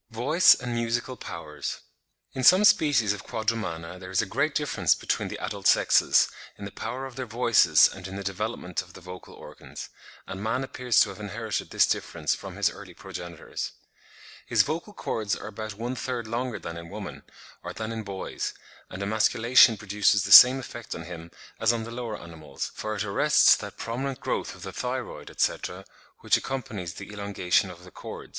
[0.09, 1.81] VOICE AND MUSICAL POWERS.
[2.33, 6.27] In some species of Quadrumana there is a great difference between the adult sexes,
[6.57, 9.89] in the power of their voices and in the development of the vocal organs;
[10.25, 13.73] and man appears to have inherited this difference from his early progenitors.
[14.47, 17.21] His vocal cords are about one third longer than in woman,
[17.61, 18.55] or than in boys;
[18.89, 21.29] and emasculation produces the same effect on him
[21.59, 25.85] as on the lower animals, for it "arrests that prominent growth of the thyroid, etc.,
[26.21, 28.29] which accompanies the elongation of the cords."